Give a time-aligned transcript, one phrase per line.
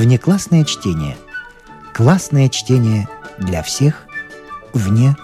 [0.00, 1.18] Внеклассное чтение.
[1.92, 3.06] Классное чтение
[3.36, 4.06] для всех
[4.72, 5.14] вне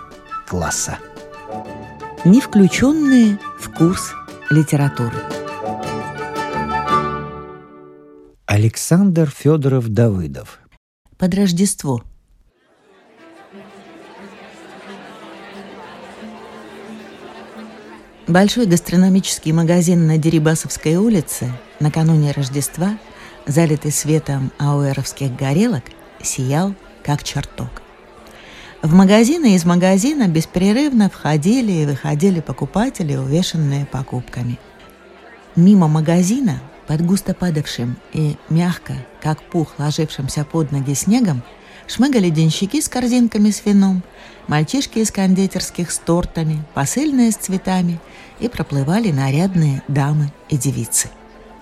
[0.46, 0.98] класса.
[2.26, 4.12] Не включенные в курс
[4.50, 5.16] литературы.
[8.44, 10.58] Александр Федоров Давыдов.
[11.16, 12.02] Под Рождество.
[18.26, 21.50] Большой гастрономический магазин на Дерибасовской улице
[21.80, 22.98] накануне Рождества,
[23.46, 25.84] залитый светом ауэровских горелок,
[26.22, 27.70] сиял как чертог.
[28.82, 34.58] В магазины из магазина беспрерывно входили и выходили покупатели, увешанные покупками.
[35.56, 41.42] Мимо магазина, под густо падавшим и мягко, как пух, ложившимся под ноги снегом,
[41.86, 44.02] шмыгали денщики с корзинками с вином,
[44.46, 48.00] мальчишки из кондитерских с тортами, посыльные с цветами
[48.40, 51.08] и проплывали нарядные дамы и девицы.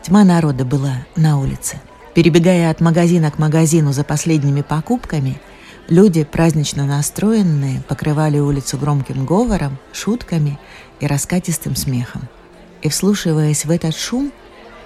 [0.05, 1.81] Тьма народа была на улице.
[2.15, 5.41] Перебегая от магазина к магазину за последними покупками,
[5.89, 10.59] люди, празднично настроенные, покрывали улицу громким говором, шутками
[11.01, 12.29] и раскатистым смехом.
[12.83, 14.31] И, вслушиваясь в этот шум,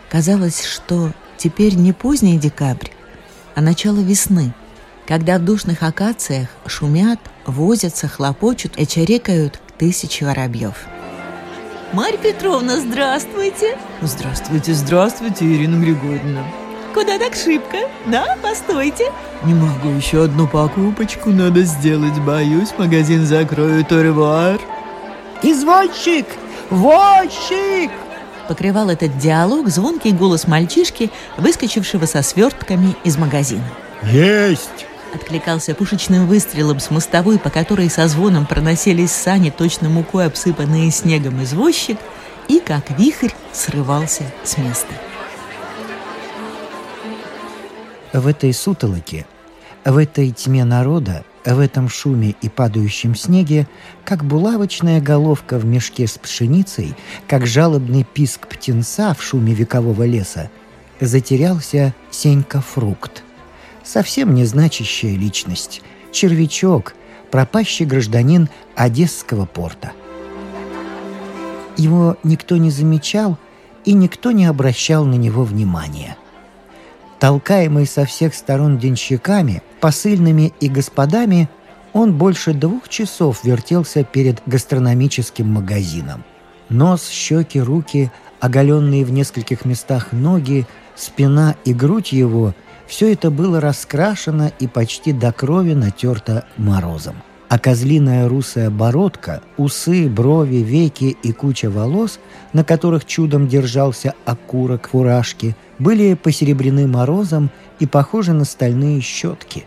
[0.09, 2.89] казалось, что теперь не поздний декабрь,
[3.55, 4.55] а начало весны–
[5.09, 10.87] когда в душных акациях шумят, возятся, хлопочут и чарекают тысячи воробьев.
[11.93, 13.79] Марья Петровна, здравствуйте!
[14.03, 16.45] Здравствуйте, здравствуйте, Ирина Григорьевна.
[16.93, 17.79] Куда так шибко?
[18.07, 19.11] Да, постойте.
[19.45, 24.61] Не могу, еще одну покупочку надо сделать, боюсь, магазин закроют, оревуар.
[25.43, 26.27] Извозчик!
[26.69, 27.91] Возчик!
[28.49, 33.65] Покрывал этот диалог звонкий голос мальчишки, выскочившего со свертками из магазина.
[34.03, 34.88] Есть!
[35.15, 41.43] Откликался пушечным выстрелом с мостовой, по которой со звоном проносились сани, точно мукой обсыпанные снегом
[41.43, 41.99] извозчик,
[42.49, 44.93] и, как вихрь, срывался с места.
[48.13, 49.27] В этой сутолоке,
[49.85, 53.67] в этой тьме народа, в этом шуме и падающем снеге,
[54.05, 56.95] как булавочная головка в мешке с пшеницей,
[57.27, 60.51] как жалобный писк птенца в шуме векового леса,
[61.01, 63.23] затерялся Сенька Фрукт–
[63.89, 65.81] совсем незначащая личность,
[66.13, 66.95] червячок,
[67.31, 69.93] пропащий гражданин Одесского порта.
[71.77, 73.39] Его никто не замечал,
[73.85, 76.19] и никто не обращал на него внимания.
[77.19, 81.49] Толкаемый со всех сторон денщиками, посыльными и господами,
[81.95, 86.25] он больше двух часов вертелся перед гастрономическим магазином.
[86.69, 92.55] Нос, щеки, руки, оголенные в нескольких местах ноги, спина и грудь его–
[92.89, 97.17] все это было раскрашено и почти до крови натерто морозом.
[97.49, 102.19] А козлиная русая бородка, усы, брови, веки и куча волос,
[102.53, 109.67] на которых чудом держался окурок фуражки, были посеребрены морозом и похожи на стальные щетки.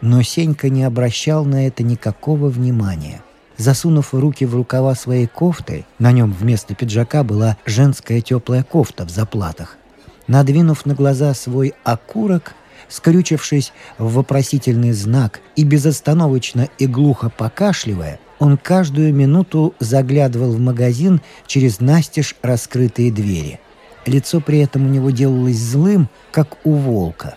[0.00, 3.22] Но Сенька не обращал на это никакого внимания.
[3.56, 9.10] Засунув руки в рукава своей кофты, на нем вместо пиджака была женская теплая кофта в
[9.10, 9.78] заплатах,
[10.26, 12.54] Надвинув на глаза свой окурок,
[12.88, 21.20] скрючившись в вопросительный знак и безостановочно и глухо покашливая, он каждую минуту заглядывал в магазин
[21.46, 23.60] через настежь раскрытые двери.
[24.06, 27.36] Лицо при этом у него делалось злым, как у волка.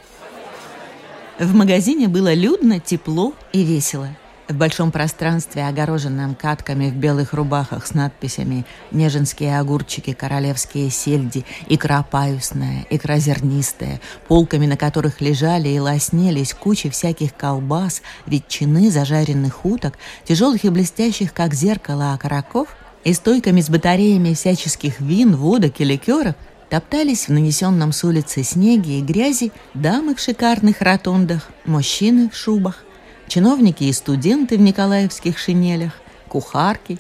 [1.39, 4.09] В магазине было людно, тепло и весело–
[4.47, 12.03] в большом пространстве, огороженном катками в белых рубахах с надписями «Неженские огурчики, королевские сельди, икра
[12.03, 19.97] паюсная, икра зернистая», полками на которых лежали и лоснелись кучи всяких колбас, ветчины, зажаренных уток,
[20.24, 22.69] тяжелых и блестящих, как зеркало, окороков,
[23.03, 26.35] и стойками с батареями всяческих вин, водок и ликеров,
[26.69, 32.84] топтались в нанесенном с улицы снеге и грязи дамы в шикарных ротондах, мужчины в шубах,
[33.27, 35.93] Чиновники и студенты в николаевских шинелях,
[36.27, 36.97] кухарки,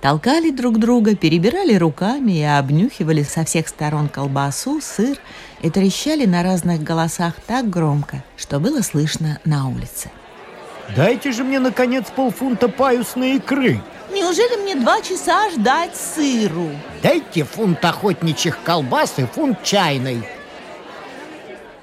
[0.00, 5.18] толкали друг друга, перебирали руками и обнюхивали со всех сторон колбасу, сыр
[5.62, 10.10] и трещали на разных голосах так громко, что было слышно на улице.
[10.96, 13.80] «Дайте же мне, наконец, полфунта паюсной икры!»
[14.12, 16.70] Неужели мне два часа ждать сыру?
[17.00, 20.24] Дайте фунт охотничьих колбас и фунт чайной.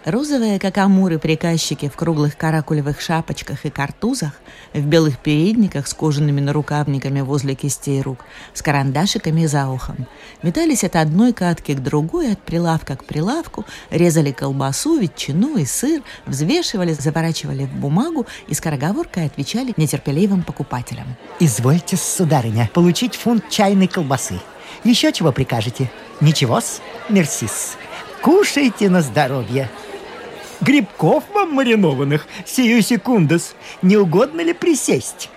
[0.08, 4.32] Розовые, как амуры, приказчики в круглых каракулевых шапочках и картузах,
[4.74, 8.20] в белых передниках с кожаными нарукавниками возле кистей рук,
[8.54, 10.08] с карандашиками за ухом,
[10.44, 16.02] метались от одной катки к другой, от прилавка к прилавку, резали колбасу, ветчину и сыр,
[16.26, 21.18] взвешивали, заворачивали в бумагу и скороговоркой отвечали нетерпеливым покупателям.
[21.42, 24.40] «Извольте, сударыня, получить фунт чайной колбасы.
[24.86, 25.92] Еще чего прикажете?
[26.22, 26.80] Ничего-с,
[27.10, 27.76] мерсис.
[28.22, 29.70] Кушайте на здоровье!»
[30.62, 33.56] Грибков вам маринованных, сию секундос.
[33.82, 35.30] Не угодно ли присесть?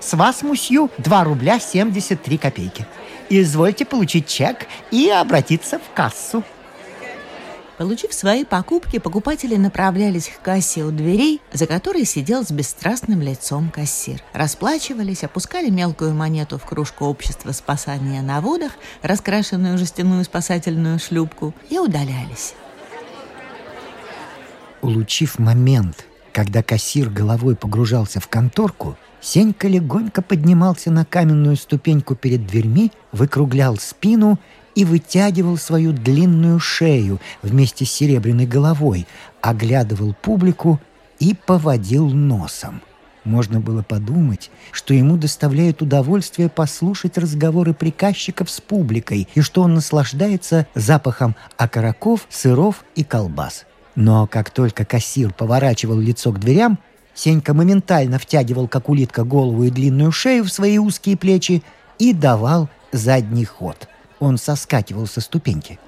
[0.00, 2.86] С вас, мусью, 2 рубля 73 копейки.
[3.30, 6.42] Извольте получить чек и обратиться в кассу.
[7.78, 13.70] Получив свои покупки, покупатели направлялись к кассе у дверей, за которой сидел с бесстрастным лицом
[13.70, 14.22] кассир.
[14.32, 18.72] Расплачивались, опускали мелкую монету в кружку общества спасания на водах,
[19.02, 22.54] раскрашенную жестяную спасательную шлюпку, и удалялись.
[24.84, 26.04] Улучив момент,
[26.34, 33.78] когда кассир головой погружался в конторку, Сенька легонько поднимался на каменную ступеньку перед дверьми, выкруглял
[33.78, 34.38] спину
[34.74, 39.06] и вытягивал свою длинную шею вместе с серебряной головой,
[39.40, 40.78] оглядывал публику
[41.18, 42.82] и поводил носом.
[43.24, 49.72] Можно было подумать, что ему доставляет удовольствие послушать разговоры приказчиков с публикой и что он
[49.72, 53.64] наслаждается запахом окороков, сыров и колбас.
[53.94, 56.78] Но как только кассир поворачивал лицо к дверям,
[57.14, 61.62] Сенька моментально втягивал, как улитка, голову и длинную шею в свои узкие плечи
[61.98, 63.88] и давал задний ход–
[64.24, 65.78] он соскакивал со ступеньки.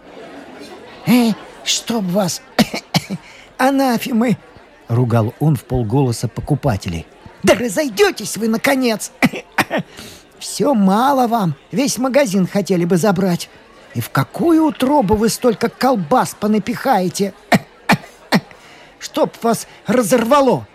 [1.07, 2.43] «Эй, чтоб вас,
[3.59, 4.37] анафимы!»—
[4.89, 7.07] ругал он в полголоса покупателей.
[7.43, 9.13] «Да разойдетесь вы, наконец!
[10.39, 13.49] Все мало вам, весь магазин хотели бы забрать.
[13.95, 17.33] И в какую утробу вы столько колбас понапихаете?
[18.99, 20.67] Чтоб вас разорвало!»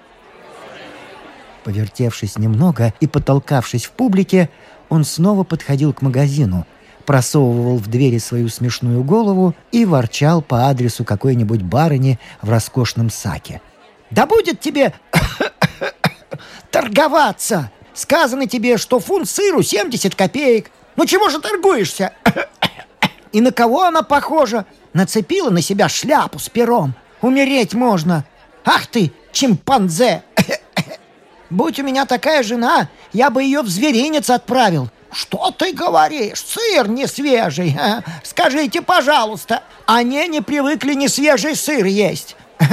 [1.63, 4.49] Повертевшись немного и потолкавшись в публике,
[4.89, 6.65] он снова подходил к магазину—
[7.01, 13.61] просовывал в двери свою смешную голову и ворчал по адресу какой-нибудь барыни в роскошном саке.
[14.09, 14.93] «Да будет тебе
[16.71, 17.71] торговаться!
[17.93, 20.71] Сказано тебе, что фунт сыру 70 копеек.
[20.95, 22.13] Ну чего же торгуешься?
[23.33, 24.65] И на кого она похожа?
[24.93, 26.95] Нацепила на себя шляпу с пером.
[27.21, 28.25] Умереть можно.
[28.65, 30.23] Ах ты, чимпанзе!
[31.49, 34.89] Будь у меня такая жена, я бы ее в зверинец отправил.
[35.11, 36.39] «Что ты говоришь?
[36.39, 37.77] Сыр не свежий.
[38.23, 42.35] Скажите, пожалуйста, они не привыкли не свежий сыр есть.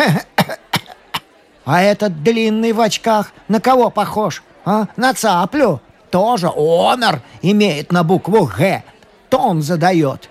[1.64, 4.42] А этот длинный в очках на кого похож?
[4.64, 4.86] А?
[4.96, 5.82] На цаплю?
[6.10, 8.82] Тоже онор имеет на букву «Г».
[9.28, 10.30] Тон задает.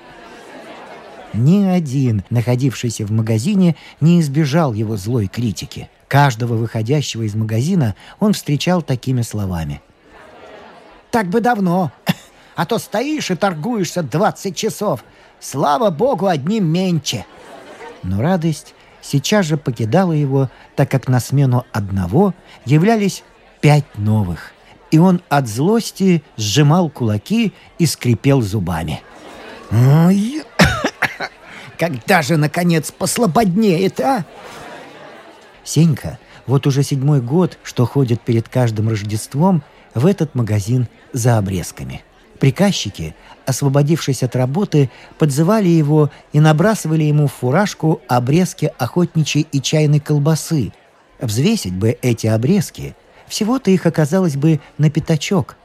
[1.33, 5.89] Ни один, находившийся в магазине, не избежал его злой критики.
[6.07, 9.81] Каждого выходящего из магазина он встречал такими словами.
[11.11, 11.91] Так бы давно.
[12.55, 15.03] А то стоишь и торгуешься 20 часов.
[15.39, 17.25] Слава богу, одним меньше.
[18.03, 22.33] Но радость сейчас же покидала его, так как на смену одного
[22.65, 23.23] являлись
[23.61, 24.53] пять новых.
[24.89, 29.01] И он от злости сжимал кулаки и скрипел зубами.
[29.71, 30.43] Ой,
[31.77, 34.25] когда же, наконец, послабоднеет, а?
[35.63, 39.63] Сенька вот уже седьмой год, что ходит перед каждым Рождеством–
[39.97, 42.03] в этот магазин за обрезками.
[42.39, 43.15] Приказчики,
[43.47, 50.71] освободившись от работы, подзывали его и набрасывали ему в фуражку обрезки охотничьей и чайной колбасы.
[51.19, 52.95] Взвесить бы эти обрезки,
[53.27, 55.55] всего-то их оказалось бы на пятачок.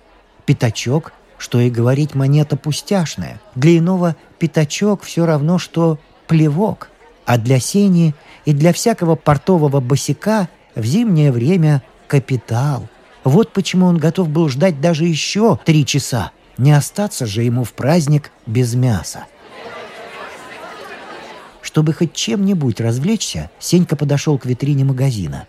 [0.47, 1.13] Пятачок,
[1.43, 3.41] что и говорить монета пустяшная.
[3.57, 5.99] Для иного пятачок все равно, что
[6.29, 6.89] плевок.
[7.27, 12.89] А для сени и для всякого портового босика в зимнее время капитал.
[13.25, 16.31] Вот почему он готов был ждать даже еще три часа.
[16.59, 19.25] Не остаться же ему в праздник без мяса.
[21.61, 25.49] Чтобы хоть чем-нибудь развлечься, Сенька подошел к витрине магазина.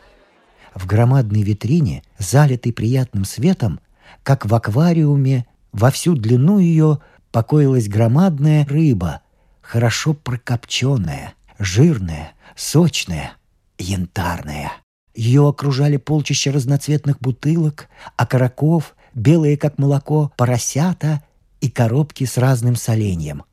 [0.73, 3.79] В громадной витрине, залитой приятным светом,
[4.23, 6.99] как в аквариуме, во всю длину ее
[7.31, 9.21] покоилась громадная рыба,
[9.61, 13.33] хорошо прокопченная, жирная, сочная,
[13.77, 14.71] янтарная.
[15.15, 21.23] Ее окружали полчища разноцветных бутылок, окороков, белые как молоко, поросята
[21.59, 23.43] и коробки с разным соленьем.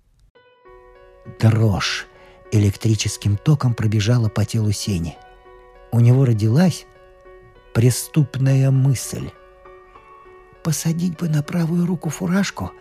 [1.40, 2.06] Дрожь
[2.52, 5.16] электрическим током пробежала по телу Сени.
[5.92, 6.86] У него родилась
[7.74, 9.30] преступная мысль.
[10.62, 12.72] Посадить бы на правую руку фуражку,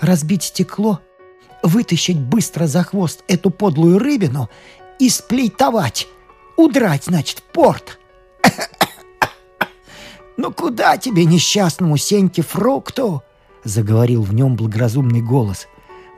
[0.00, 1.00] разбить стекло,
[1.62, 4.48] вытащить быстро за хвост эту подлую рыбину
[4.98, 6.06] и сплейтовать,
[6.56, 7.98] удрать, значит, в порт—
[10.36, 13.22] «Ну куда тебе, несчастному Сеньке Фрукту?»—
[13.64, 15.68] заговорил в нем благоразумный голос.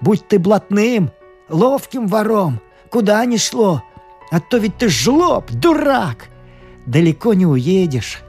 [0.01, 1.11] «Будь ты блатным,
[1.49, 3.83] ловким вором, куда ни шло,
[4.31, 6.29] а то ведь ты жлоб, дурак!
[6.87, 8.23] Далеко не уедешь.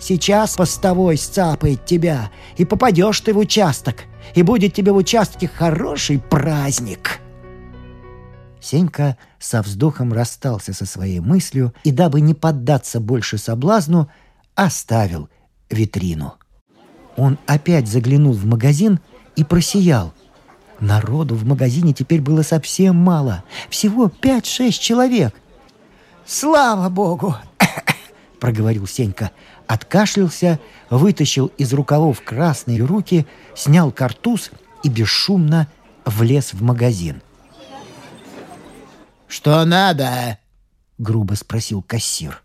[0.00, 6.18] Сейчас постовой сцапает тебя, и попадешь ты в участок, и будет тебе в участке хороший
[6.18, 7.20] праздник».
[8.60, 14.10] Сенька со вздохом расстался со своей мыслью и, дабы не поддаться больше соблазну,
[14.54, 15.28] оставил
[15.70, 16.34] витрину.
[17.16, 19.00] Он опять заглянул в магазин
[19.36, 20.12] и просиял.
[20.80, 23.42] Народу в магазине теперь было совсем мало.
[23.68, 25.34] Всего пять-шесть человек.
[26.26, 27.34] «Слава богу!»—
[28.40, 29.30] проговорил Сенька.
[29.68, 30.58] Откашлялся,
[30.88, 34.50] вытащил из рукавов красные руки, снял картуз
[34.82, 35.68] и бесшумно
[36.06, 37.20] влез в магазин.
[39.28, 40.38] «Что надо?»—
[40.98, 42.42] грубо спросил кассир.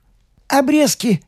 [0.49, 1.23] «Обрезки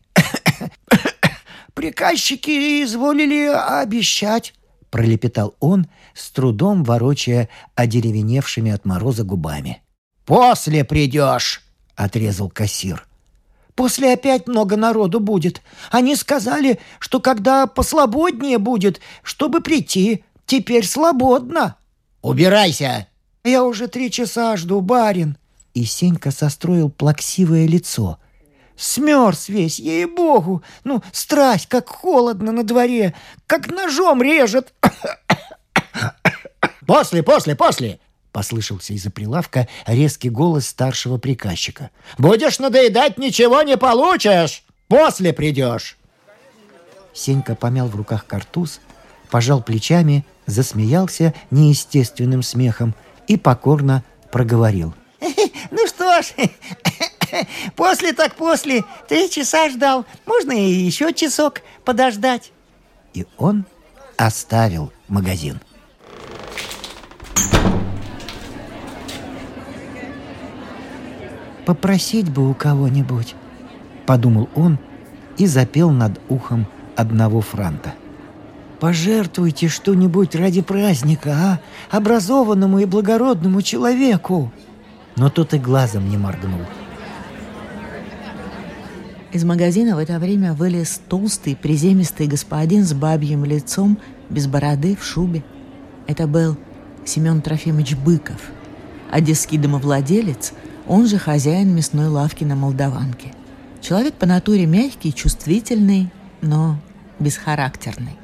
[1.73, 4.53] приказчики изволили обещать»,—
[4.89, 9.81] пролепетал он, с трудом ворочая одеревеневшими от мороза губами.
[10.25, 11.63] «После придешь»,—
[11.95, 13.07] отрезал кассир.
[13.75, 15.61] «После опять много народу будет.
[15.91, 21.75] Они сказали, что когда послободнее будет, чтобы прийти, теперь свободно».
[22.21, 23.07] «Убирайся!»
[23.43, 25.37] «Я уже три часа жду, барин»,
[25.73, 28.17] и Сенька состроил плаксивое лицо.
[28.77, 30.63] Смерз весь, ей-богу!
[30.83, 33.15] Ну, страсть, как холодно на дворе,
[33.47, 34.73] как ножом режет!»
[36.85, 37.99] «После, после, после!»—
[38.35, 41.89] послышался из-за прилавка резкий голос старшего приказчика.
[42.17, 44.65] «Будешь надоедать, ничего не получишь!
[44.89, 45.97] После придешь!»
[47.13, 48.81] Сенька помял в руках картуз,
[49.29, 52.93] пожал плечами, засмеялся неестественным смехом
[53.27, 54.93] и покорно проговорил—
[55.71, 56.33] Ну что ж,
[57.77, 58.83] после так после.
[59.07, 60.05] Три часа ждал.
[60.25, 62.51] Можно и еще часок подождать.
[63.13, 63.65] И он
[64.17, 65.61] оставил магазин.
[71.65, 73.35] Попросить бы у кого-нибудь,
[74.05, 74.77] подумал он
[75.37, 77.93] и запел над ухом одного франта.
[78.79, 81.59] Пожертвуйте что-нибудь ради праздника, а?
[81.95, 84.51] Образованному и благородному человеку
[85.15, 86.61] но тот и глазом не моргнул.
[89.31, 93.97] Из магазина в это время вылез толстый, приземистый господин с бабьим лицом,
[94.29, 95.43] без бороды, в шубе.
[96.07, 96.57] Это был
[97.03, 98.39] Семен Трофимович Быков,
[99.11, 100.53] одесский домовладелец,
[100.87, 103.33] он же хозяин мясной лавки на Молдаванке.
[103.81, 106.11] Человек по натуре мягкий, чувствительный,
[106.41, 106.79] но
[107.19, 108.17] бесхарактерный.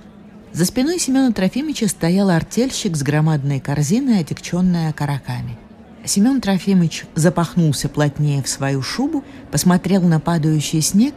[0.53, 5.58] За спиной Семена Трофимовича стоял артельщик с громадной корзиной, отекченной окороками–
[6.03, 11.15] Семен Трофимович запахнулся плотнее в свою шубу, посмотрел на падающий снег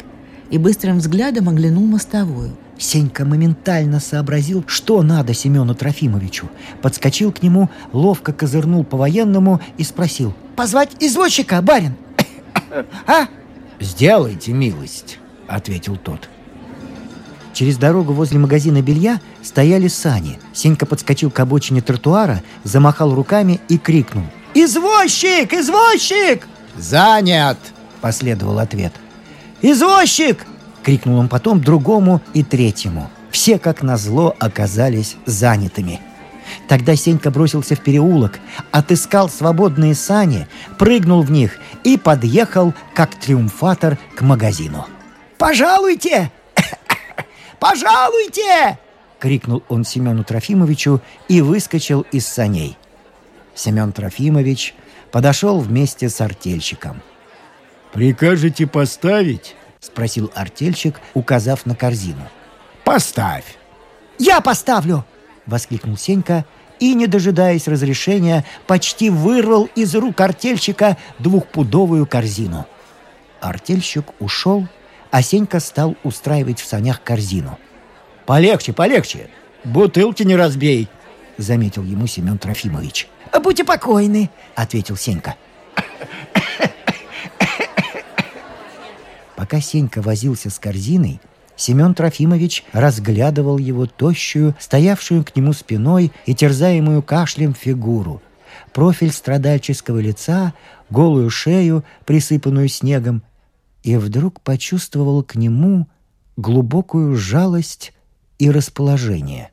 [0.51, 2.57] и быстрым взглядом оглянул мостовую.
[2.79, 6.51] Сенька моментально сообразил, что надо Семену Трофимовичу.
[6.83, 10.35] Подскочил к нему, ловко козырнул по-военному и спросил.
[10.57, 11.95] «Позвать извозчика, барин?»
[13.07, 13.27] «А?»
[13.81, 16.29] «Сделайте милость»,— ответил тот.
[17.53, 20.39] Через дорогу возле магазина белья стояли сани.
[20.53, 25.53] Сенька подскочил к обочине тротуара, замахал руками и крикнул— «Извозчик!
[25.53, 27.59] Извозчик!» «Занят!»–
[28.01, 28.93] последовал ответ.
[29.63, 30.47] «Извозчик!»–
[30.85, 33.11] крикнул он потом другому и третьему.
[33.31, 36.01] Все, как назло, оказались занятыми.
[36.69, 38.39] Тогда Сенька бросился в переулок,
[38.71, 40.47] отыскал свободные сани,
[40.79, 44.87] прыгнул в них и подъехал, как триумфатор, к магазину.
[45.39, 46.31] «Пожалуйте!
[47.59, 48.79] Пожалуйте!»—
[49.19, 52.77] крикнул он Семену Трофимовичу и выскочил из саней.
[53.55, 54.75] Семен Трофимович
[55.11, 57.03] подошел вместе с артельщиком.
[57.93, 62.29] «Прикажете поставить?»— спросил артельщик, указав на корзину.
[62.85, 63.57] «Поставь!»
[64.19, 65.05] «Я поставлю!»—
[65.47, 66.45] воскликнул Сенька
[66.81, 72.67] и, не дожидаясь разрешения, почти вырвал из рук артельщика двухпудовую корзину.
[73.41, 74.67] Артельщик ушел,
[75.11, 77.59] а Сенька стал устраивать в санях корзину.
[78.27, 79.29] «Полегче, полегче!
[79.65, 80.89] Бутылки не разбей!»—
[81.39, 83.09] заметил ему Семен Трофимович.
[83.43, 85.37] «Будьте покойны»,— ответил Сенька.
[89.45, 91.21] Пока Сенька возился с корзиной,
[91.55, 98.23] Семен Трофимович разглядывал его тощую, стоявшую к нему спиной и терзаемую кашлем фигуру,
[98.73, 100.55] профиль страдальческого лица,
[100.89, 103.23] голую шею, присыпанную снегом,
[103.83, 105.89] и вдруг почувствовал к нему
[106.39, 107.93] глубокую жалость
[108.39, 109.51] и расположение.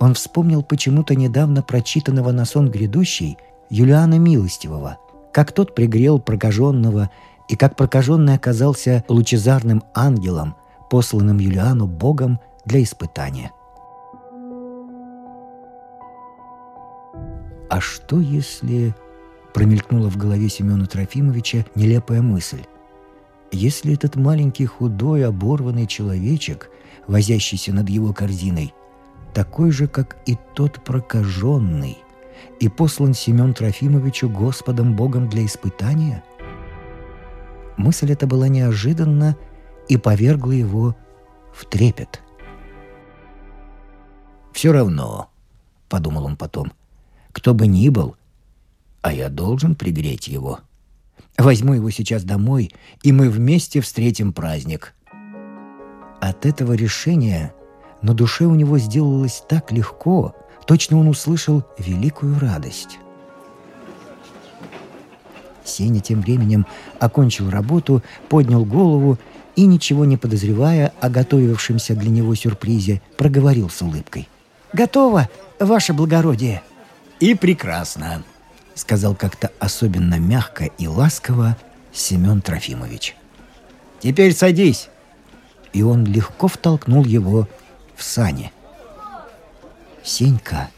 [0.00, 3.36] Он вспомнил почему-то недавно прочитанного на сон грядущий
[3.70, 4.98] Юлиана Милостивого,
[5.32, 7.10] как тот пригрел прокаженного
[7.52, 10.56] и как прокаженный оказался лучезарным ангелом,
[10.88, 13.52] посланным Юлиану Богом для испытания.
[17.68, 18.94] А что если...
[19.52, 22.62] Промелькнула в голове Семена Трофимовича нелепая мысль.
[23.50, 26.70] Если этот маленький худой оборванный человечек,
[27.06, 28.72] возящийся над его корзиной,
[29.34, 31.98] такой же, как и тот прокаженный,
[32.60, 36.24] и послан Семен Трофимовичу Господом Богом для испытания?
[37.76, 39.36] Мысль эта была неожиданна
[39.88, 40.96] и повергла его
[41.52, 42.22] в трепет.
[44.52, 45.30] «Все равно»,—
[45.88, 46.72] подумал он потом,—
[47.32, 48.16] «кто бы ни был,
[49.00, 50.60] а я должен пригреть его.
[51.38, 52.70] Возьму его сейчас домой,
[53.02, 54.94] и мы вместе встретим праздник».
[56.20, 57.52] От этого решения
[58.02, 60.36] на душе у него сделалось так легко,
[60.66, 62.98] точно он услышал великую радость.
[65.64, 66.66] Сеня тем временем
[66.98, 69.18] окончил работу, поднял голову
[69.56, 74.28] и, ничего не подозревая о готовившемся для него сюрпризе, проговорил с улыбкой.
[74.72, 75.28] «Готово,
[75.60, 76.62] ваше благородие!»
[77.20, 78.24] «И прекрасно!»—
[78.74, 81.56] сказал как-то особенно мягко и ласково
[81.92, 83.14] Семен Трофимович.
[84.00, 84.88] «Теперь садись!»
[85.72, 87.48] И он легко втолкнул его
[87.94, 88.52] в сани.
[90.02, 90.68] Сенька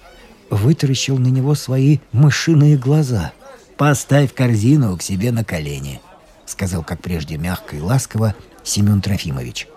[0.51, 3.33] вытаращил на него свои мышиные глаза.
[3.77, 6.01] «Поставь корзину к себе на колени»,—
[6.47, 9.69] сказал, как прежде, мягко и ласково Семен Трофимович.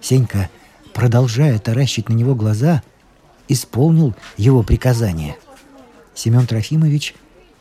[0.00, 0.50] Сенька,
[0.92, 2.82] продолжая таращить на него глаза,
[3.48, 5.36] исполнил его приказание.
[6.14, 7.14] Семен Трофимович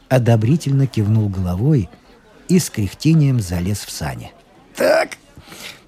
[0.09, 1.89] одобрительно кивнул головой
[2.49, 4.33] и с кряхтением залез в сани.
[4.75, 5.17] «Так,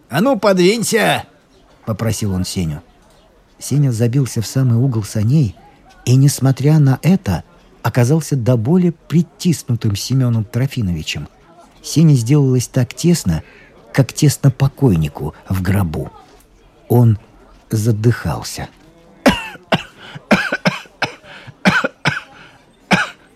[0.09, 1.25] а ну подвинься!»—
[1.85, 2.81] попросил он Сеню.
[3.59, 5.55] Сеня забился в самый угол саней
[6.05, 7.43] и, несмотря на это,
[7.85, 11.27] оказался до боли притиснутым Семеном Трофиновичем.
[11.83, 13.43] Сене сделалось так тесно,
[13.93, 16.11] как тесно покойнику в гробу.
[16.89, 17.19] Он
[17.69, 18.69] задыхался.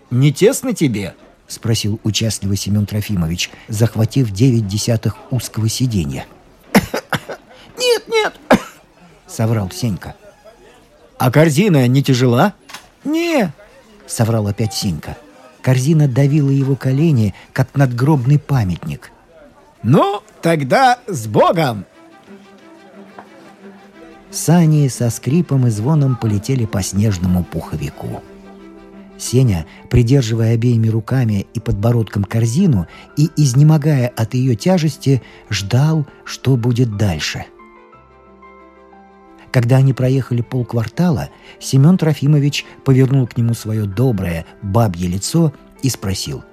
[0.09, 1.13] «Не тесно тебе?»—
[1.47, 6.25] спросил участливый Семен Трофимович, захватив девять десятых узкого сиденья.
[7.77, 8.33] «Нет, нет!»—
[9.27, 10.15] соврал Сенька.
[11.19, 12.55] «А корзина не тяжела?»
[13.03, 13.53] «Не!»—
[14.09, 15.17] соврал опять Сенька.
[15.61, 19.11] Корзина давила его колени, как надгробный памятник.
[19.83, 21.85] «Ну, тогда с Богом!»
[24.31, 28.21] Сани со скрипом и звоном полетели по снежному пуховику.
[29.17, 36.95] Сеня, придерживая обеими руками и подбородком корзину и изнемогая от ее тяжести, ждал, что будет
[36.95, 37.45] дальше.
[39.51, 46.43] Когда они проехали полквартала, Семен Трофимович повернул к нему свое доброе бабье лицо и спросил.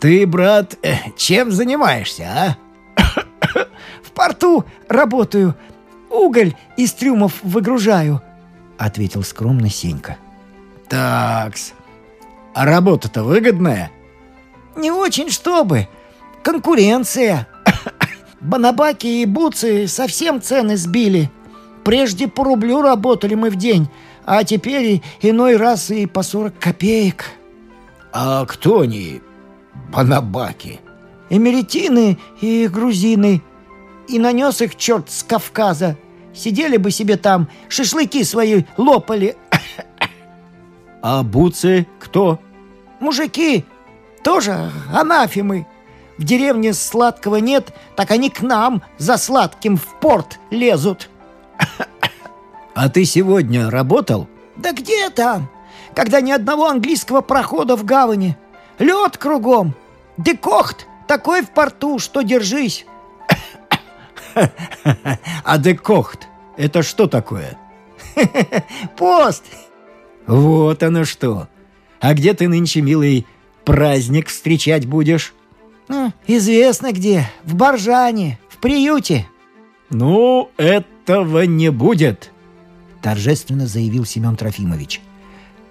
[0.00, 2.56] «Ты, брат, э, чем занимаешься,
[2.96, 2.96] а?»
[4.02, 5.54] «В порту работаю.
[6.10, 8.22] Уголь из трюмов выгружаю»,—
[8.78, 10.16] ответил скромно Сенька.—
[10.90, 11.72] Такс.
[12.52, 13.92] А работа-то выгодная?
[14.76, 15.88] Не очень, чтобы.
[16.42, 17.46] Конкуренция.
[18.40, 21.30] Банабаки и буцы совсем цены сбили.
[21.90, 23.88] Прежде по рублю работали мы в день,
[24.24, 27.24] а теперь иной раз и по 40 копеек.
[28.12, 29.20] А кто они,
[29.92, 30.78] банабаки?
[31.30, 33.42] Эмеретины и грузины.
[34.06, 35.96] И нанес их черт с Кавказа.
[36.32, 39.36] Сидели бы себе там, шашлыки свои лопали,
[41.02, 42.38] а буцы кто?
[43.00, 43.64] Мужики,
[44.22, 45.66] тоже анафемы.
[46.18, 51.10] В деревне сладкого нет, так они к нам за сладким в порт лезут.
[52.74, 54.28] А ты сегодня работал?
[54.56, 55.50] Да где там?
[55.94, 58.36] Когда ни одного английского прохода в гавани.
[58.78, 59.74] Лед кругом.
[60.16, 62.86] Декохт такой в порту, что держись.
[65.44, 67.58] А декохт— это что такое?
[68.96, 69.44] Пост
[70.26, 71.48] «Вот оно что!
[72.00, 73.26] А где ты нынче, милый,
[73.64, 75.34] праздник встречать будешь?»
[75.88, 77.28] ну, «Известно где.
[77.42, 79.26] В Боржане, в приюте».
[79.90, 80.50] «Ну,
[81.10, 82.32] этого не будет»,—
[83.02, 85.00] торжественно заявил Семен Трофимович.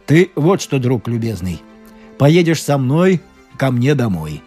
[0.05, 1.61] «Ты вот что, друг любезный,
[2.17, 3.21] поедешь со мной
[3.57, 4.41] ко мне домой.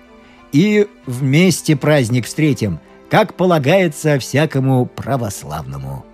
[0.52, 2.78] И вместе праздник встретим,
[3.10, 6.04] как полагается всякому православному».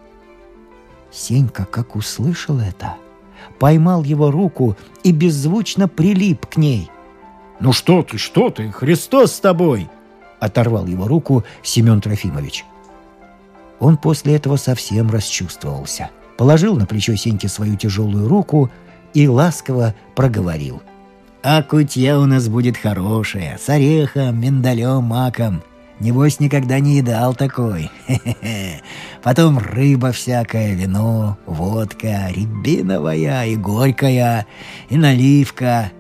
[1.11, 2.97] Сенька, как услышал это,—
[3.59, 6.91] поймал его руку и беззвучно прилип к ней.
[7.61, 9.89] «Ну что ты, что ты, Христос с тобой!»—
[10.41, 12.65] оторвал его руку Семен Трофимович.
[13.81, 16.11] Он после этого совсем расчувствовался.
[16.37, 18.71] Положил на плечо Сеньки свою тяжелую руку
[19.15, 20.83] и ласково проговорил.
[21.43, 25.63] «А кутья у нас будет хорошая, с орехом, миндалем, маком.
[26.01, 27.91] Небось, никогда не едал такой.
[28.07, 28.83] Хе-хе-хе.
[29.23, 34.47] Потом рыба всякая, вино, водка, рябиновая и горькая,
[34.89, 35.91] и наливка.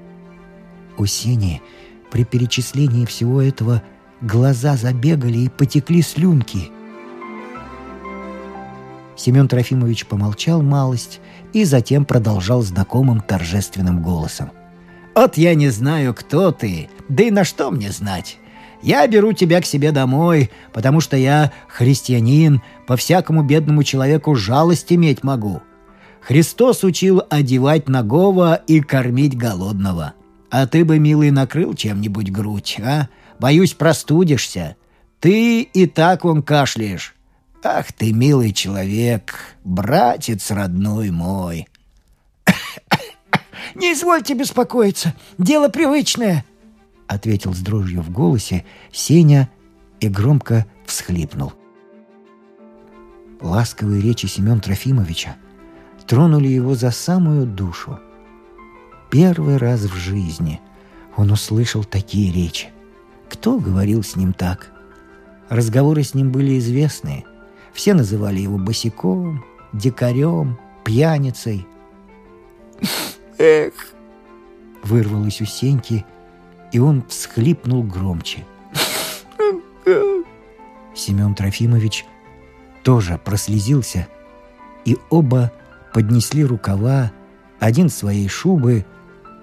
[0.96, 1.62] У Сини
[2.10, 3.82] при перечислении всего этого
[4.20, 6.70] глаза забегали и потекли слюнки.
[9.18, 11.20] Семен Трофимович помолчал малость
[11.52, 14.52] и затем продолжал знакомым торжественным голосом.
[15.14, 18.38] «От я не знаю, кто ты, да и на что мне знать.
[18.81, 24.92] Я беру тебя к себе домой, потому что я христианин, по всякому бедному человеку жалость
[24.92, 25.62] иметь могу.
[26.20, 30.14] Христос учил одевать нагого и кормить голодного.
[30.50, 33.09] А ты бы, милый, накрыл чем-нибудь грудь, а?
[33.40, 34.76] Боюсь, простудишься.
[35.18, 37.16] Ты и так он кашляешь.
[37.64, 41.66] Ах ты, милый человек, братец родной мой.
[43.74, 46.44] Не извольте беспокоиться, дело привычное,
[47.08, 49.50] ответил с дрожью в голосе Сеня
[49.98, 51.52] и громко всхлипнул.
[53.40, 55.36] Ласковые речи Семен Трофимовича
[56.06, 57.98] тронули его за самую душу.
[59.10, 60.60] Первый раз в жизни
[61.16, 62.68] он услышал такие речи.
[63.28, 64.72] Кто говорил с ним так?
[65.48, 67.24] Разговоры с ним были известные.
[67.78, 71.64] Все называли его босиком, дикарем, пьяницей.
[73.38, 73.72] Эх,
[74.82, 76.04] вырвалось у Сеньки,
[76.72, 78.44] и он всхлипнул громче.
[80.92, 82.04] Семен Трофимович
[82.82, 84.08] тоже прослезился,
[84.84, 85.52] и оба
[85.94, 87.12] поднесли рукава,
[87.60, 88.86] один своей шубы,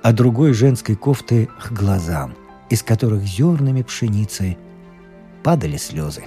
[0.04, 2.36] а другой женской кофты к глазам,
[2.70, 4.58] из которых зернами пшеницы
[5.42, 6.26] падали слезы.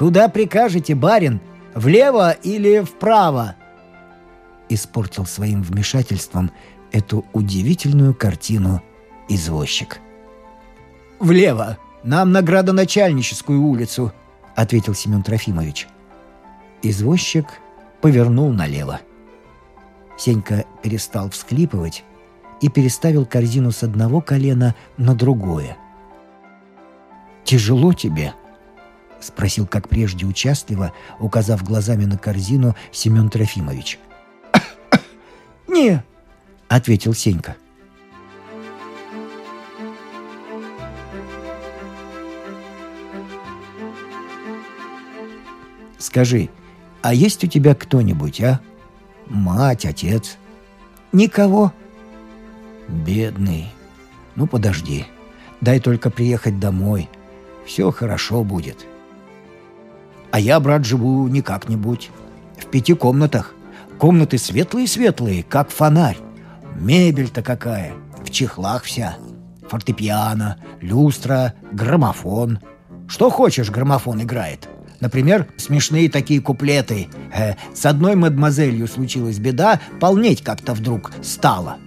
[0.00, 1.42] «Куда прикажете, барин?
[1.74, 3.56] Влево или вправо?»
[4.70, 6.52] Испортил своим вмешательством
[6.90, 8.82] эту удивительную картину
[9.28, 10.00] извозчик.
[11.18, 11.76] «Влево!
[12.02, 14.10] Нам на градоначальническую улицу!»—
[14.56, 15.86] ответил Семен Трофимович.
[16.80, 17.60] Извозчик
[18.00, 19.00] повернул налево.
[20.16, 22.04] Сенька перестал всклипывать
[22.62, 25.76] и переставил корзину с одного колена на другое.
[27.44, 28.32] «Тяжело тебе?»—
[29.20, 33.98] спросил, как прежде участливо, указав глазами на корзину Семен Трофимович.
[35.68, 36.02] «Не»,—
[36.68, 37.56] ответил Сенька.
[45.98, 46.48] «Скажи,
[47.02, 48.60] а есть у тебя кто-нибудь, а?
[49.26, 50.38] Мать, отец?»
[51.12, 51.72] «Никого».
[52.88, 53.72] «Бедный.
[54.34, 55.06] Ну, подожди.
[55.60, 57.08] Дай только приехать домой.
[57.66, 58.86] Все хорошо будет».
[60.30, 62.10] А я, брат, живу не как-нибудь.
[62.58, 63.54] В пяти комнатах.
[63.98, 66.18] Комнаты светлые-светлые, как фонарь.
[66.76, 67.92] Мебель-то какая,
[68.24, 69.16] в чехлах вся.
[69.68, 72.60] Фортепиано, люстра, граммофон.
[73.08, 74.68] Что хочешь, граммофон играет.
[75.00, 77.08] Например, смешные такие куплеты.
[77.34, 81.78] Э, с одной мадемуазелью случилась беда, полнеть как-то вдруг стало.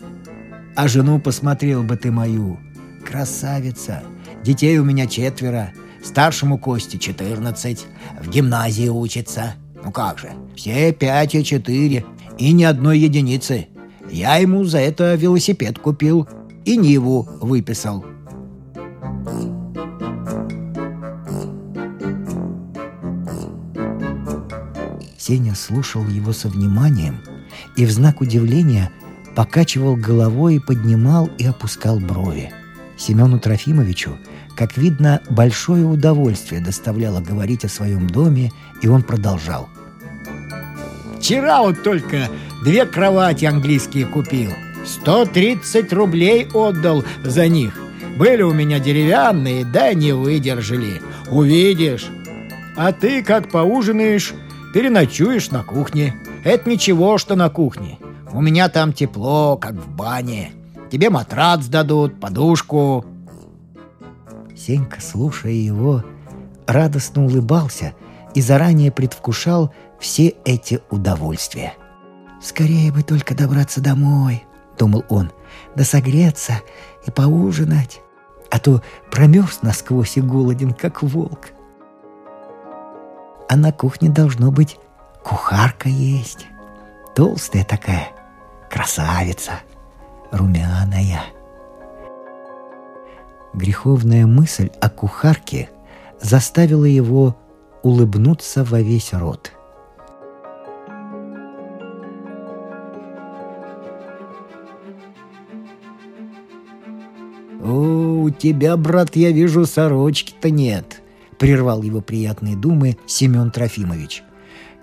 [0.75, 2.59] А жену посмотрел бы ты мою.
[3.05, 4.01] Красавица.
[4.43, 5.71] Детей у меня четверо.
[6.03, 7.85] Старшему Косте 14,
[8.21, 9.55] в гимназии учится.
[9.83, 12.05] Ну как же, все пять и четыре,
[12.37, 13.67] и ни одной единицы.
[14.11, 16.27] Я ему за это велосипед купил
[16.65, 18.05] и Ниву выписал.
[25.17, 27.21] Сеня слушал его со вниманием
[27.77, 28.91] и в знак удивления
[29.35, 32.51] покачивал головой и поднимал и опускал брови.
[32.97, 34.17] Семену Трофимовичу–
[34.55, 39.69] как видно, большое удовольствие доставляло говорить о своем доме, и он продолжал.
[41.17, 42.29] «Вчера вот только
[42.63, 44.51] две кровати английские купил.
[44.85, 47.79] 130 рублей отдал за них.
[48.17, 51.01] Были у меня деревянные, да не выдержали.
[51.31, 52.07] Увидишь.
[52.75, 54.33] А ты, как поужинаешь,
[54.73, 56.15] переночуешь на кухне.
[56.43, 57.97] Это ничего, что на кухне.
[58.31, 60.51] У меня там тепло, как в бане.
[60.91, 63.05] Тебе матрац дадут, подушку.
[64.65, 66.05] Сенька, слушая его,
[66.67, 67.93] радостно улыбался
[68.33, 71.73] и заранее предвкушал все эти удовольствия.
[72.41, 74.45] «Скорее бы только добраться домой»,—
[74.77, 75.31] думал он,—
[75.75, 76.61] «да согреться
[77.05, 77.99] и поужинать,
[78.49, 81.49] а то промерз насквозь и голоден, как волк».
[83.49, 84.77] А на кухне должно быть
[85.23, 86.47] кухарка есть,
[87.15, 88.07] толстая такая,
[88.69, 89.59] красавица,
[90.31, 91.21] румяная—
[93.53, 95.69] греховная мысль о кухарке
[96.21, 97.37] заставила его
[97.83, 99.51] улыбнуться во весь рот.
[107.61, 111.01] «О, у тебя, брат, я вижу, сорочки-то нет»,—
[111.39, 114.23] прервал его приятные думы Семен Трофимович.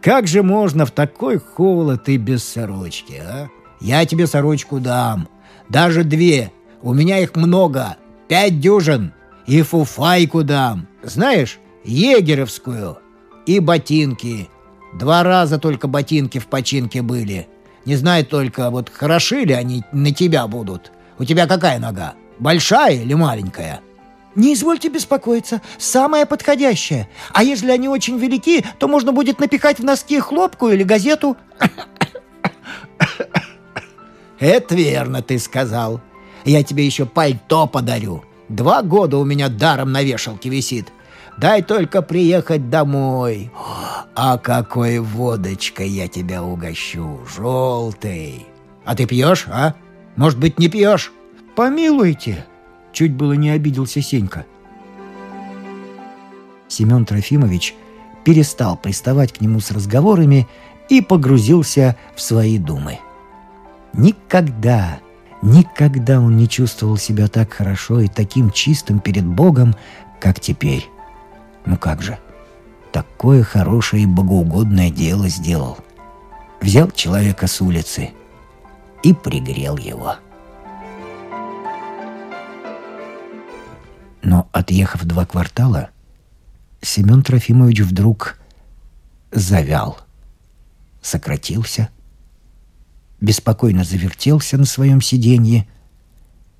[0.01, 3.49] «Как же можно в такой холод и без сорочки, а?
[3.81, 5.29] Я тебе сорочку дам,
[5.69, 6.53] даже две,
[6.83, 7.97] у меня их много,
[8.31, 9.13] Пять дюжин.
[9.49, 10.87] И фуфайку дам.
[11.03, 12.99] Знаешь, егеревскую.
[13.45, 14.49] И ботинки.
[14.95, 17.49] Два раза только ботинки в починке были.
[17.85, 20.93] Не знаю только, вот хороши ли они на тебя будут.
[21.19, 22.15] У тебя какая нога?
[22.39, 23.81] Большая или маленькая?»
[24.37, 27.09] «Не извольте беспокоиться, самая подходящая.
[27.33, 31.37] А если они очень велики, то можно будет напихать в носки хлопку или газету».
[34.39, 36.01] «Это верно ты сказал.
[36.45, 38.25] Я тебе еще пальто подарю.
[38.49, 40.93] Два года у меня даром на вешалке висит.
[41.39, 43.51] Дай только приехать домой.
[44.15, 48.47] А какой водочкой я тебя угощу, желтый.
[48.85, 49.75] А ты пьешь, а?
[50.17, 51.13] Может быть, не пьешь?»
[51.55, 52.47] «Помилуйте!»—
[52.93, 54.47] чуть было не обиделся Сенька.
[56.69, 57.75] Семен Трофимович
[58.25, 60.49] перестал приставать к нему с разговорами
[60.89, 62.99] и погрузился в свои думы.
[63.93, 65.01] Никогда,
[65.43, 69.75] никогда он не чувствовал себя так хорошо и таким чистым перед Богом,
[70.21, 70.89] как теперь.
[71.65, 72.19] Ну как же,
[72.93, 75.79] такое хорошее и богоугодное дело сделал.
[76.61, 78.11] Взял человека с улицы
[79.03, 80.17] и пригрел его.
[84.23, 85.91] Но, отъехав два квартала,
[86.83, 88.39] Семен Трофимович вдруг
[89.33, 89.99] завял,
[91.03, 91.89] сократился,
[93.21, 95.69] беспокойно завертелся на своем сиденье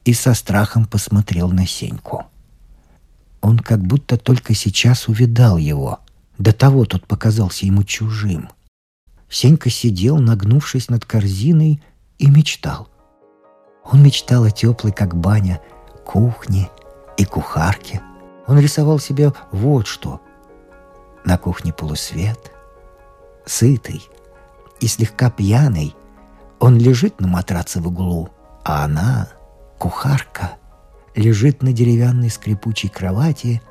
[0.05, 2.27] и со страхом посмотрел на Сеньку.
[3.41, 6.01] Он как будто только сейчас увидал его.
[6.39, 8.49] До того тот показался ему чужим.
[9.29, 11.83] Сенька сидел, нагнувшись над корзиной,
[12.19, 12.89] и мечтал.
[13.85, 15.61] Он мечтал о теплой, как баня,
[16.05, 16.69] кухне
[17.17, 18.03] и кухарке.
[18.47, 20.21] Он рисовал себе вот что.
[21.25, 22.53] На кухне полусвет,
[23.47, 24.03] сытый
[24.81, 25.95] и слегка пьяный,
[26.61, 28.29] он лежит на матраце в углу,
[28.65, 29.29] а она,
[29.79, 30.53] кухарка,
[31.17, 33.63] лежит на деревянной скрипучей кровати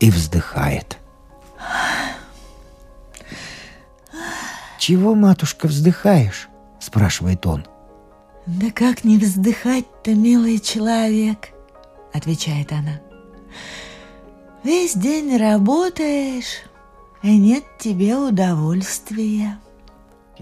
[0.00, 0.98] и вздыхает.
[4.78, 6.48] «Чего, матушка, вздыхаешь?»–
[6.80, 7.64] спрашивает он.
[8.46, 11.50] «Да как не вздыхать-то, милый человек?»–
[12.12, 13.00] отвечает она.
[14.64, 16.62] «Весь день работаешь,
[17.22, 19.58] и нет тебе удовольствия».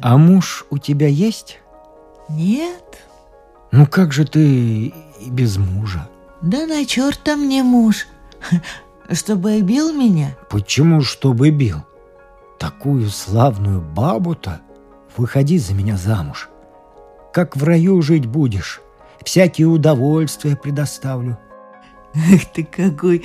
[0.01, 1.59] «А муж у тебя есть?»
[2.29, 2.99] «Нет».
[3.73, 4.95] «Ну как же ты
[5.27, 6.09] без мужа?»
[6.43, 8.07] Да на черта мне муж,
[9.11, 10.37] чтобы бил меня.
[10.51, 11.79] Почему чтобы бил?
[12.59, 14.61] Такую славную бабу-то?
[15.17, 16.49] Выходи за меня замуж.
[17.33, 18.81] Как в раю жить будешь?
[19.25, 21.39] Всякие удовольствия предоставлю.
[22.15, 23.25] Ах ты какой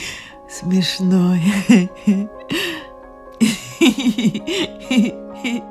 [0.49, 1.41] смешной.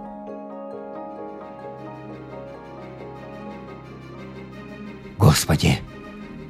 [5.30, 5.78] Господи,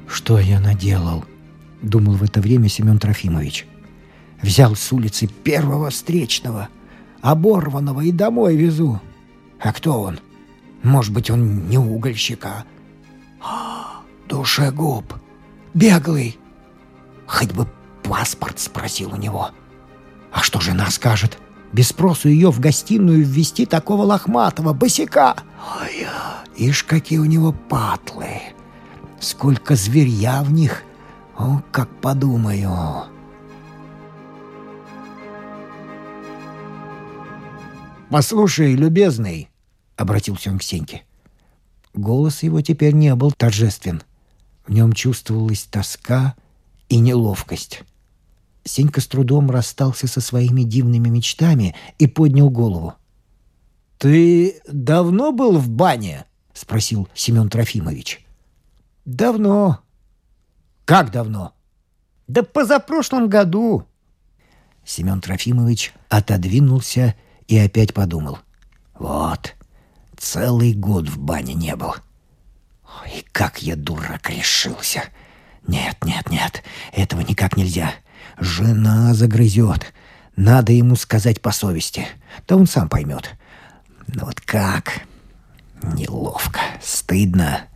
[0.07, 1.23] что я наделал?
[1.83, 3.67] Думал в это время Семен Трофимович.
[4.41, 6.67] Взял с улицы первого встречного,
[7.21, 8.99] оборванного и домой везу.
[9.59, 10.19] А кто он?
[10.81, 12.43] Может быть, он не угольщик,
[13.39, 14.01] а...
[14.27, 15.13] душегуб,
[15.75, 16.39] беглый.
[17.27, 17.67] Хоть бы
[18.01, 19.51] паспорт спросил у него.
[20.31, 21.37] А что жена скажет?
[21.71, 25.35] Без спросу ее в гостиную ввести такого лохматого босика.
[25.79, 26.07] Ой,
[26.57, 28.41] ишь, какие у него патлы.
[29.21, 30.81] Сколько зверья в них,
[31.37, 33.05] о, как подумаю.
[38.09, 39.49] «Послушай, любезный»,—
[39.95, 41.03] обратился он к Сеньке.
[41.93, 44.01] Голос его теперь не был торжествен.
[44.65, 46.35] В нем чувствовалась тоска
[46.89, 47.83] и неловкость.
[48.63, 52.95] Сенька с трудом расстался со своими дивными мечтами и поднял голову.
[53.99, 58.25] «Ты давно был в бане?»— спросил Семен Трофимович.
[59.05, 59.79] Давно.
[60.85, 61.53] Как давно?
[62.27, 63.87] Да позапрошлом году.
[64.85, 67.15] Семен Трофимович отодвинулся
[67.47, 68.39] и опять подумал.
[68.97, 69.55] Вот,
[70.17, 71.95] целый год в бане не был.
[73.03, 75.03] Ой, как я дурак решился.
[75.67, 77.93] Нет, нет, нет, этого никак нельзя.
[78.39, 79.93] Жена загрызет.
[80.35, 82.07] Надо ему сказать по совести.
[82.47, 83.31] Да он сам поймет.
[84.07, 85.01] Но вот как?
[85.83, 87.67] Неловко, стыдно.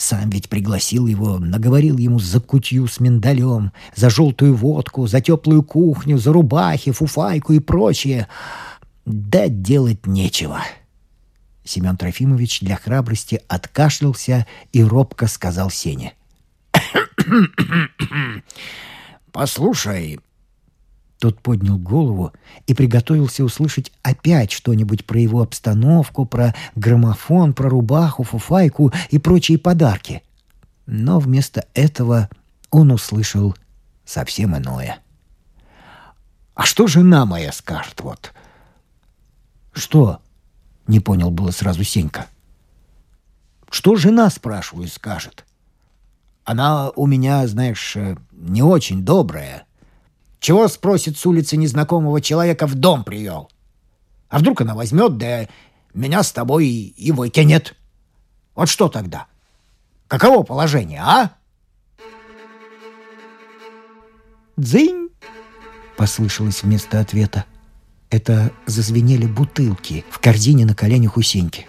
[0.00, 5.62] Сам ведь пригласил его, наговорил ему за кутью с миндалем, за желтую водку, за теплую
[5.62, 8.26] кухню, за рубахи, фуфайку и прочее.
[9.04, 10.62] Да делать нечего.
[11.64, 16.14] Семен Трофимович для храбрости откашлялся и робко сказал Сене.
[19.32, 20.18] «Послушай,
[21.20, 22.32] тот поднял голову
[22.66, 29.58] и приготовился услышать опять что-нибудь про его обстановку, про граммофон, про рубаху, фуфайку и прочие
[29.58, 30.22] подарки.
[30.86, 32.30] Но вместо этого
[32.70, 33.54] он услышал
[34.04, 35.00] совсем иное.
[36.54, 38.32] «А что жена моя скажет, вот?»
[39.72, 40.20] «Что?»—
[40.86, 42.26] не понял было сразу Сенька.
[43.70, 45.44] «Что жена, спрашиваю, скажет?»
[46.44, 47.96] «Она у меня, знаешь,
[48.32, 49.66] не очень добрая.
[50.40, 53.50] Чего, спросит с улицы незнакомого человека, в дом привел?
[54.28, 55.46] А вдруг она возьмет, да
[55.92, 57.76] меня с тобой и выкинет?
[58.54, 59.26] Вот что тогда?
[60.08, 61.30] Каково положение, а?»
[64.56, 65.10] «Дзынь!»—
[65.96, 67.44] послышалось вместо ответа.
[68.10, 71.66] Это зазвенели бутылки в корзине на коленях у Сеньки.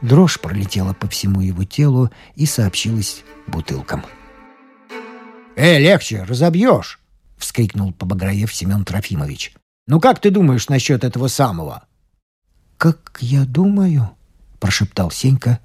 [0.00, 4.04] Дрожь пролетела по всему его телу и сообщилась бутылкам.
[5.54, 6.99] «Э, легче, разобьешь!»—
[7.40, 9.54] вскрикнул побаграев Семен Трофимович.
[9.86, 11.84] «Ну как ты думаешь насчет этого самого?»
[12.76, 14.10] «Как я думаю?»—
[14.60, 15.58] прошептал Сенька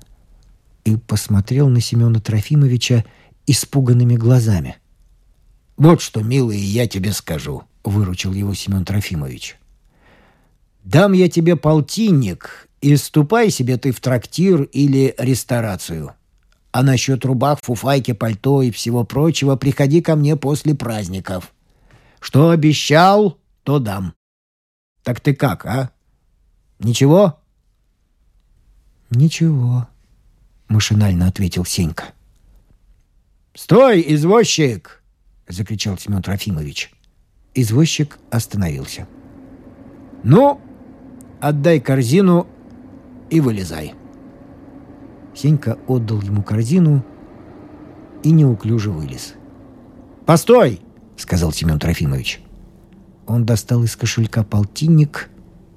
[0.84, 3.06] и посмотрел на Семена Трофимовича
[3.48, 4.78] испуганными глазами.
[5.78, 9.58] «Вот что, милый, я тебе скажу»,— выручил его Семен Трофимович.
[10.84, 16.14] «Дам я тебе полтинник, и ступай себе ты в трактир или ресторацию.
[16.72, 21.55] А насчет рубах, фуфайки, пальто и всего прочего приходи ко мне после праздников.
[22.26, 24.16] Что обещал, то дам.
[25.04, 25.92] Так ты как, а?
[26.80, 27.40] Ничего?»
[29.12, 29.88] «Ничего»,—
[30.68, 32.16] машинально ответил Сенька.
[33.54, 35.04] «Стой, извозчик!»—
[35.48, 36.92] закричал Семен Трофимович.
[37.54, 39.08] Извозчик остановился.
[40.24, 40.60] «Ну,
[41.40, 42.48] отдай корзину
[43.30, 43.94] и вылезай».
[45.36, 47.06] Сенька отдал ему корзину
[48.24, 49.36] и неуклюже вылез.
[50.26, 50.82] «Постой!»—
[51.18, 52.42] сказал Семен Трофимович.
[53.28, 55.30] Он достал из кошелька полтинник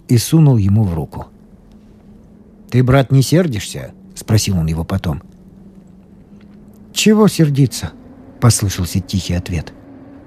[0.09, 1.29] и сунул ему в руку.
[2.71, 5.23] «Ты, брат, не сердишься?»— спросил он его потом.
[6.93, 7.93] «Чего сердиться?»—
[8.41, 9.73] послышался тихий ответ.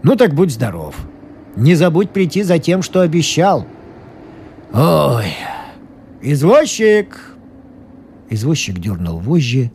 [0.03, 0.95] «Ну так будь здоров.
[1.55, 3.67] Не забудь прийти за тем, что обещал».
[4.73, 5.33] «Ой,
[6.21, 7.35] извозчик!»
[8.29, 9.71] Извозчик дернул вожжи.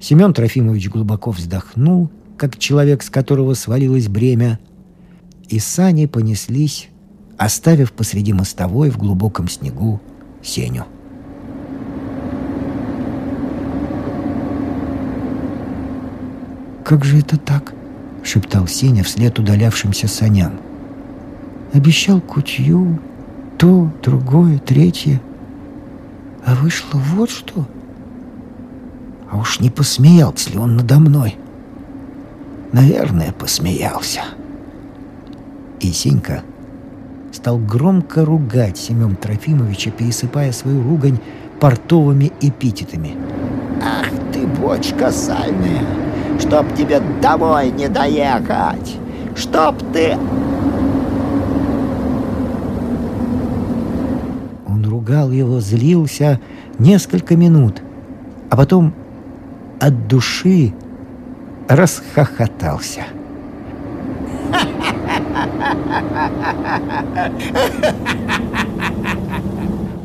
[0.00, 4.58] Семен Трофимович глубоко вздохнул, как человек, с которого свалилось бремя.
[5.48, 6.88] И сани понеслись,
[7.36, 10.00] оставив посреди мостовой в глубоком снегу
[10.42, 10.84] Сеню.
[16.84, 17.74] «Как же это так?»—
[18.24, 20.60] шептал Сеня вслед удалявшимся саням.
[21.74, 22.98] «Обещал кутью,
[23.58, 25.20] то, другое, третье.
[26.46, 27.66] А вышло вот что.
[29.30, 31.36] А уж не посмеялся ли он надо мной?
[32.72, 34.22] Наверное, посмеялся».
[35.80, 36.42] И Сенька
[37.32, 41.18] стал громко ругать Семен Трофимовича, пересыпая свою ругань
[41.60, 43.14] портовыми эпитетами.
[43.82, 45.84] «Ах ты, бочка сальная!
[46.40, 48.96] чтоб тебе домой не доехать,
[49.36, 50.16] чтоб ты...»
[54.66, 56.40] Он ругал его, злился
[56.78, 57.82] несколько минут,
[58.50, 58.94] а потом
[59.80, 60.72] от души
[61.68, 63.04] расхохотался.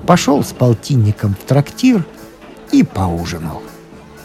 [0.06, 2.06] Пошел с полтинником в трактир
[2.72, 3.64] и поужинал.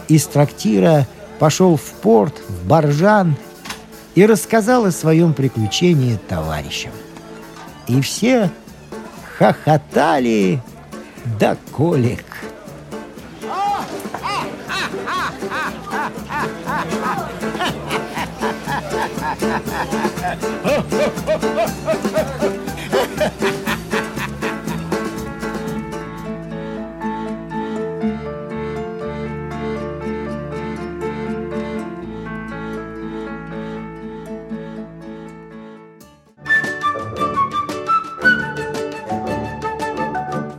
[0.08, 1.06] Из трактира
[1.38, 3.36] пошел в порт, в Баржан
[4.16, 6.90] и рассказал о своем приключении товарищам.
[7.86, 8.50] И все
[9.38, 10.60] хохотали
[11.38, 12.24] до колик.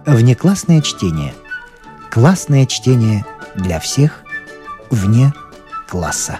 [0.06, 1.34] Внеклассное чтение.
[2.10, 3.26] Классное чтение
[3.56, 4.24] для всех
[4.90, 5.34] вне
[5.88, 6.40] класса.